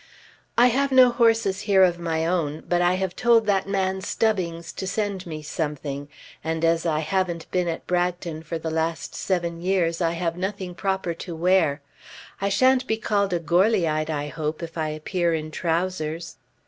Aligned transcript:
"I 0.57 0.65
have 0.73 0.91
no 0.91 1.11
horses 1.11 1.59
here 1.61 1.83
of 1.83 1.99
my 1.99 2.25
own, 2.25 2.63
but 2.67 2.81
I 2.81 2.95
have 2.95 3.15
told 3.15 3.45
that 3.45 3.69
man 3.69 4.01
Stubbings 4.01 4.73
to 4.73 4.87
send 4.87 5.27
me 5.27 5.43
something, 5.43 6.09
and 6.43 6.65
as 6.65 6.87
I 6.87 7.01
haven't 7.01 7.45
been 7.51 7.67
at 7.67 7.85
Bragton 7.85 8.41
for 8.41 8.57
the 8.57 8.71
last 8.71 9.13
seven 9.13 9.61
years 9.61 10.01
I 10.01 10.13
have 10.13 10.35
nothing 10.37 10.73
proper 10.73 11.13
to 11.13 11.35
wear. 11.35 11.83
I 12.41 12.49
shan't 12.49 12.87
be 12.87 12.97
called 12.97 13.31
a 13.31 13.39
Goarlyite 13.39 14.09
I 14.09 14.29
hope 14.29 14.63
if 14.63 14.75
I 14.75 14.89
appear 14.89 15.35
in 15.35 15.51
trowsers." 15.51 16.37